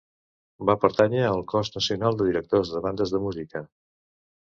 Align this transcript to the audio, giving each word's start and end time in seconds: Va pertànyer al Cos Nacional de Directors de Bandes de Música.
Va 0.69 0.75
pertànyer 0.85 1.19
al 1.31 1.41
Cos 1.51 1.69
Nacional 1.75 2.17
de 2.21 2.27
Directors 2.29 2.73
de 2.77 2.81
Bandes 2.87 3.13
de 3.17 3.21
Música. 3.27 3.63